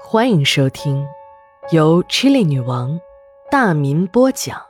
[0.00, 1.08] 欢迎收听
[1.70, 3.00] 由 Chili 女王
[3.50, 4.64] 大民播讲、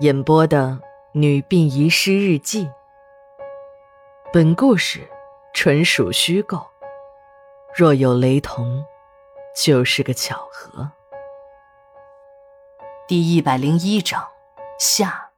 [0.00, 0.68] 演播的
[1.12, 2.66] 《女病遗失日记》。
[4.32, 5.08] 本故事
[5.54, 6.60] 纯属虚构，
[7.74, 8.84] 若有雷同，
[9.56, 10.90] 就是个巧合。
[13.06, 14.26] 第一百零一章
[14.78, 15.28] 下。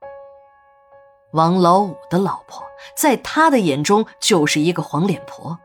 [1.32, 2.62] 王老五的老婆，
[2.94, 5.58] 在他的眼中就是一个黄脸婆，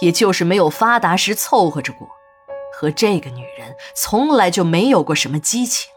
[0.00, 2.08] 也就是没有发达时凑合着过。
[2.76, 5.90] 和这个女人从来就没有过什么激情。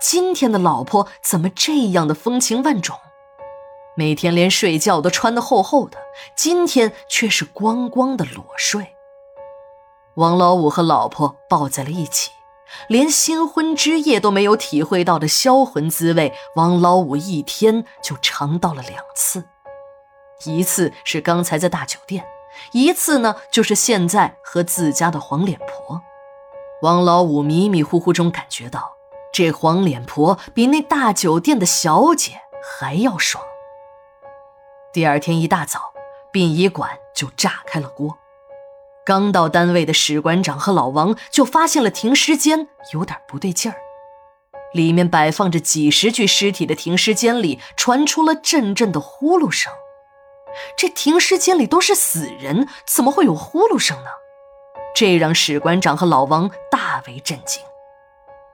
[0.00, 2.96] 今天的老婆怎么这样的风情万种？
[3.94, 5.98] 每天连睡觉都穿得厚厚的，
[6.36, 8.94] 今天却是光光的裸睡。
[10.14, 12.30] 王老五和老婆抱在了一起，
[12.88, 19.44] 连新婚之夜都没有体会到的销魂滋味，王老五一天就尝到了两次。
[20.44, 22.24] 一次是刚才在大酒店。
[22.72, 26.00] 一次呢，就是现在和自家的黄脸婆。
[26.82, 28.96] 王老五迷迷糊糊中感觉到，
[29.32, 33.42] 这黄脸婆比那大酒店的小姐还要爽。
[34.92, 35.92] 第二天一大早，
[36.32, 38.18] 殡仪馆就炸开了锅。
[39.04, 43.78] 刚到单位的史馆长和老王就发现了停尸间有点不对劲儿，
[44.72, 49.72] 里面摆放着几十具尸体的停尸间里传出了阵阵的呼噜声。
[50.76, 54.10] 这停尸间里都是死人，怎么会有呼噜声呢？
[54.94, 57.62] 这让史馆长和老王大为震惊。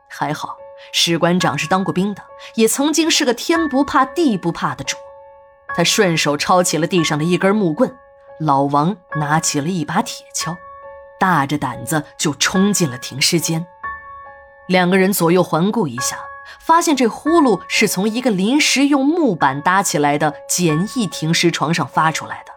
[0.09, 0.57] 还好，
[0.93, 2.23] 史馆长是当过兵的，
[2.55, 4.97] 也曾经是个天不怕地不怕的主。
[5.75, 7.97] 他顺手抄起了地上的一根木棍，
[8.41, 10.57] 老王拿起了一把铁锹，
[11.19, 13.67] 大着胆子就冲进了停尸间。
[14.67, 16.19] 两个人左右环顾一下。
[16.61, 22.53] 发现这呼噜是从一个临时用木板搭起来的简易停尸床上发出来的，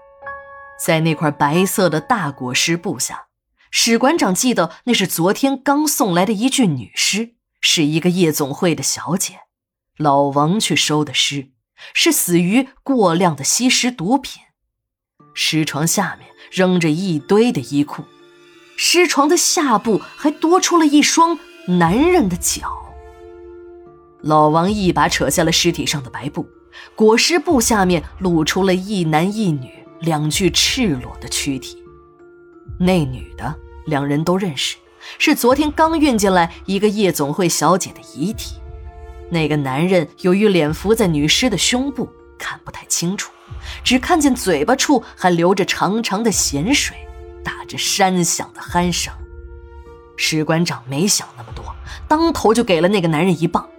[0.83, 3.27] 在那块白色的大裹尸布下，
[3.71, 9.41] 史馆长记得那是昨天刚送来的一具女尸，是一个夜总会的小姐。
[9.97, 11.49] 老王去收的尸，
[11.93, 14.43] 是死于过量的吸食毒品。
[15.33, 18.05] 尸床下面扔着一堆的衣裤，
[18.77, 21.37] 尸床的下部还多出了一双
[21.67, 22.84] 男人的脚。
[24.25, 26.49] 老王一把扯下了尸体上的白布，
[26.95, 29.69] 裹尸布下面露出了一男一女
[29.99, 31.77] 两具赤裸的躯体。
[32.79, 33.55] 那女的，
[33.85, 34.77] 两人都认识，
[35.19, 38.55] 是昨天刚运进来一个夜总会小姐的遗体。
[39.29, 42.09] 那个男人由于脸伏在女尸的胸部，
[42.39, 43.31] 看不太清楚，
[43.83, 46.97] 只看见嘴巴处还流着长长的咸水，
[47.43, 49.13] 打着山响的鼾声。
[50.17, 51.63] 史馆长没想那么多，
[52.07, 53.69] 当头就给了那个男人一棒。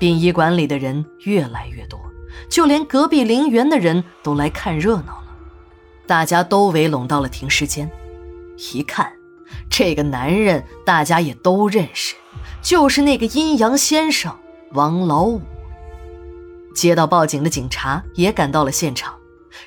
[0.00, 2.00] 殡仪馆里的人越来越多，
[2.48, 5.26] 就连隔壁陵园的人都来看热闹了。
[6.06, 7.88] 大家都围拢到了停尸间，
[8.72, 9.12] 一看，
[9.68, 12.16] 这个男人大家也都认识，
[12.62, 14.34] 就是那个阴阳先生
[14.72, 15.42] 王老五。
[16.74, 19.14] 接到报警的警察也赶到了现场。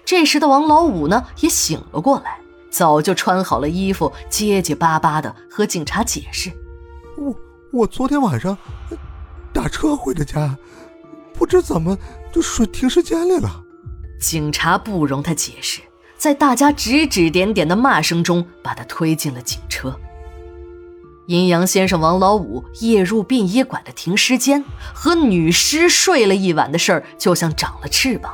[0.04, 2.40] 这时的王老五呢，也醒了过来，
[2.72, 6.52] 早就穿好了衣服，结结巴巴的和警察解释
[7.20, 7.36] ：“我
[7.72, 8.58] 我昨天晚上。”
[9.64, 10.58] 打车回的家，
[11.34, 11.98] 不知怎么
[12.34, 13.64] 就睡停尸间里了。
[14.20, 15.80] 警察不容他解释，
[16.18, 19.98] 在大家指指点点的骂声中，把他推进了警车。
[21.28, 28.34] 阴阳先生王老五夜入殡仪馆的停尸间，和女尸睡了一晚的事儿，就像长了翅膀，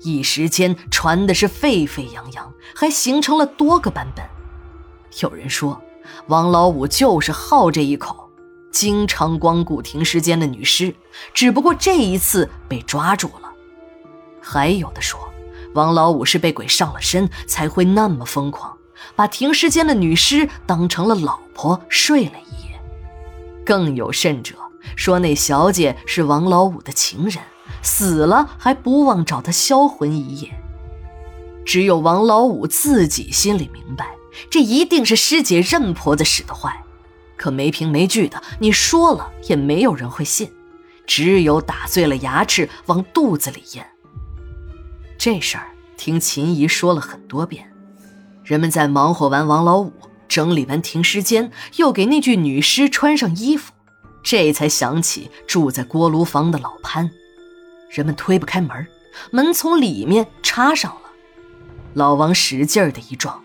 [0.00, 4.24] 一时间传的是沸沸扬扬，还形成了多个版本。
[5.20, 5.82] 有人说，
[6.28, 8.23] 王老五就是好这一口。
[8.74, 10.92] 经常光顾停尸间的女尸，
[11.32, 13.48] 只不过这一次被抓住了。
[14.42, 15.20] 还有的说，
[15.74, 18.76] 王老五是被鬼上了身，才会那么疯狂，
[19.14, 22.80] 把停尸间的女尸当成了老婆睡了一夜。
[23.64, 24.56] 更有甚者，
[24.96, 27.38] 说那小姐是王老五的情人，
[27.80, 30.50] 死了还不忘找他销魂一夜。
[31.64, 34.16] 只有王老五自己心里明白，
[34.50, 36.83] 这一定是师姐任婆子使的坏。
[37.36, 40.52] 可没凭没据的，你说了也没有人会信，
[41.06, 43.86] 只有打碎了牙齿往肚子里咽。
[45.18, 47.72] 这事儿听秦姨说了很多遍，
[48.44, 49.92] 人们在忙活完王老五，
[50.28, 53.72] 整理完停尸间，又给那具女尸穿上衣服，
[54.22, 57.10] 这才想起住在锅炉房的老潘。
[57.90, 58.86] 人们推不开门，
[59.30, 61.00] 门从里面插上了。
[61.94, 63.42] 老王使劲的一撞，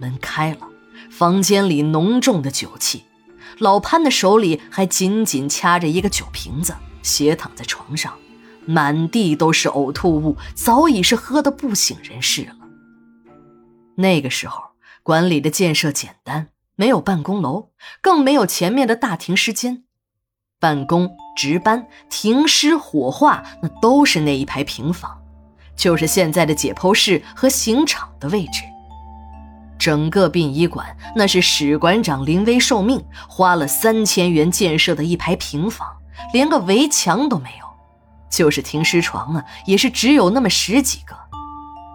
[0.00, 0.68] 门开了，
[1.08, 3.04] 房间里浓重的酒气。
[3.58, 8.12] 老潘的手里还紧紧掐着一个酒瓶子，斜躺在床上，
[8.66, 12.54] 满地都是呕吐物，早已是喝得不省人事了。
[13.96, 14.62] 那个时候，
[15.02, 17.70] 馆里的建设简单，没有办公楼，
[18.02, 19.84] 更没有前面的大停尸间。
[20.58, 25.22] 办公、值班、停尸、火化，那都是那一排平房，
[25.76, 28.62] 就是现在的解剖室和刑场的位置。
[29.78, 35.88] 整个殡仪馆，那是史馆长临危受命，花了三千元建设的一排平房，
[36.32, 37.66] 连个围墙都没有。
[38.28, 41.16] 就是停尸床啊，也是只有那么十几个，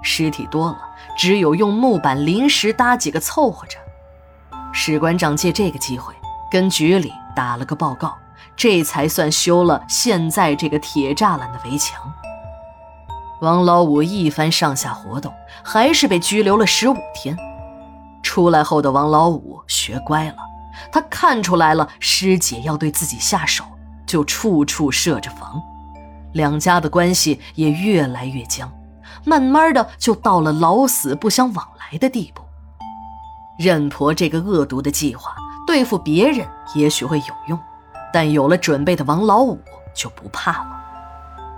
[0.01, 0.79] 尸体多了，
[1.17, 3.77] 只有用木板临时搭几个凑合着。
[4.71, 6.13] 史馆长借这个机会
[6.49, 8.17] 跟局里打了个报告，
[8.55, 12.01] 这才算修了现在这个铁栅栏的围墙。
[13.41, 15.33] 王老五一番上下活动，
[15.63, 17.35] 还是被拘留了十五天。
[18.31, 20.37] 出来后的王老五学乖了，
[20.89, 23.65] 他看出来了师姐要对自己下手，
[24.07, 25.61] 就处处设着防。
[26.31, 28.71] 两家的关系也越来越僵，
[29.25, 32.41] 慢慢的就到了老死不相往来的地步。
[33.59, 35.35] 任婆这个恶毒的计划
[35.67, 37.59] 对付别人也许会有用，
[38.13, 39.59] 但有了准备的王老五
[39.93, 40.69] 就不怕了。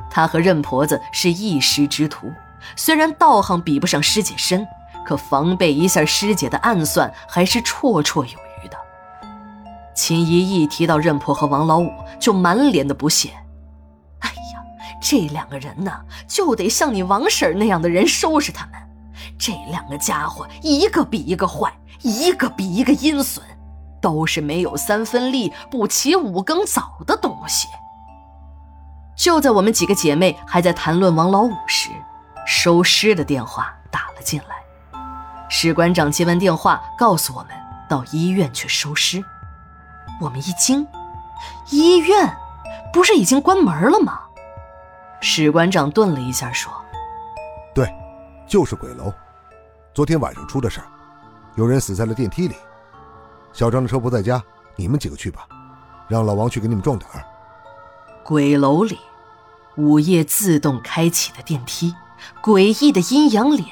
[0.10, 2.32] 他和任婆子是一师之徒，
[2.76, 4.66] 虽然道行比不上师姐深，
[5.04, 8.78] 可防备一下师姐的暗算还是绰绰有余的。
[9.96, 13.30] 秦姨一提到任婆和王老五，就满脸的不屑。
[14.20, 14.64] 哎呀，
[15.02, 15.92] 这两个人呢，
[16.28, 18.74] 就得像你王婶那样的人收拾他们。
[19.38, 21.72] 这两个家伙，一个比一个坏，
[22.02, 23.46] 一个比一个阴损，
[24.02, 27.68] 都是没有三分力、不起五更早的东西。
[29.16, 31.90] 就在我们几个姐妹还在谈论王老五时，
[32.48, 34.63] 收尸的电话打了进来。
[35.56, 37.50] 史馆长接完电话，告诉我们
[37.88, 39.24] 到医院去收尸。
[40.20, 40.86] 我们一惊，
[41.70, 42.36] 医院
[42.92, 44.20] 不是已经关门了吗？
[45.22, 46.74] 史馆长顿了一下，说
[47.72, 47.88] ：“对，
[48.48, 49.14] 就是鬼楼。
[49.94, 50.88] 昨天晚上出的事儿，
[51.54, 52.56] 有人死在了电梯里。
[53.54, 54.42] 小张的车不在家，
[54.76, 55.48] 你们几个去吧，
[56.08, 57.24] 让老王去给你们壮胆儿。”
[58.26, 58.98] 鬼楼里，
[59.78, 61.94] 午夜自动开启的电梯，
[62.42, 63.68] 诡异的阴阳脸，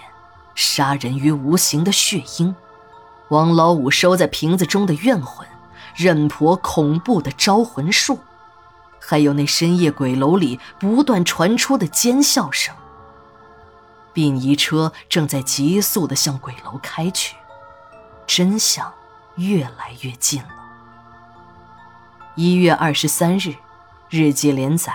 [0.56, 2.56] 杀人于无形的血鹰，
[3.30, 5.48] 王老五收在瓶子中的怨魂，
[5.96, 8.20] 任婆恐怖的招魂术，
[9.00, 12.76] 还有那深夜鬼楼里不断传出的尖笑声。
[14.14, 17.36] 殡仪车正在急速的向鬼楼开去，
[18.28, 18.94] 真相
[19.36, 20.50] 越来越近了。
[22.36, 23.56] 一月二十三日。
[24.14, 24.94] 日记连载，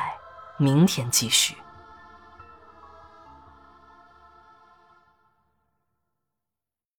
[0.58, 1.56] 明天继续。